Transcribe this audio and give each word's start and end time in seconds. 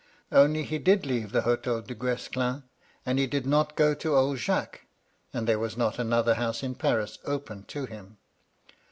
Only 0.31 0.63
he 0.63 0.79
did 0.79 1.05
leave 1.05 1.31
the 1.31 1.43
Hotel 1.43 1.79
Duguesclin, 1.83 2.63
and 3.05 3.19
he 3.19 3.27
did 3.27 3.45
not 3.45 3.75
go 3.75 3.93
to 3.93 4.15
old 4.15 4.39
Jacques, 4.39 4.81
and 5.31 5.47
there 5.47 5.59
was 5.59 5.77
not 5.77 5.99
another 5.99 6.33
house 6.33 6.63
in 6.63 6.73
Paris 6.73 7.19
open 7.23 7.65
to 7.65 7.85
him. 7.85 8.17